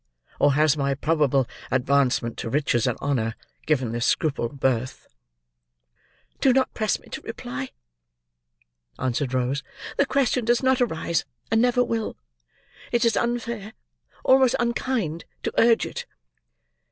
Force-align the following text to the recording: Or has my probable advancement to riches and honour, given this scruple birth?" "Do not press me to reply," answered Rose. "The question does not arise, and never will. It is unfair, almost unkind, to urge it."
Or 0.39 0.53
has 0.53 0.75
my 0.75 0.95
probable 0.95 1.47
advancement 1.69 2.35
to 2.39 2.49
riches 2.49 2.87
and 2.87 2.97
honour, 3.03 3.35
given 3.67 3.91
this 3.91 4.07
scruple 4.07 4.49
birth?" 4.49 5.05
"Do 6.39 6.53
not 6.53 6.73
press 6.73 6.99
me 6.99 7.07
to 7.09 7.21
reply," 7.21 7.69
answered 8.97 9.31
Rose. 9.35 9.61
"The 9.97 10.07
question 10.07 10.43
does 10.43 10.63
not 10.63 10.81
arise, 10.81 11.23
and 11.51 11.61
never 11.61 11.83
will. 11.83 12.17
It 12.91 13.05
is 13.05 13.15
unfair, 13.15 13.73
almost 14.23 14.55
unkind, 14.59 15.25
to 15.43 15.53
urge 15.59 15.85
it." 15.85 16.07